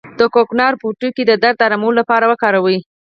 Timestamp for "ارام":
1.67-1.83